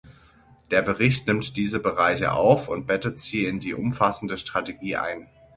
Der 0.71 0.81
Bericht 0.81 1.27
nimmt 1.27 1.55
diese 1.57 1.79
Bereiche 1.79 2.31
auf 2.33 2.69
und 2.69 2.87
bettet 2.87 3.19
sie 3.19 3.45
in 3.45 3.59
die 3.59 3.75
umfassende 3.75 4.39
Strategie 4.39 4.95
ein. 4.97 5.27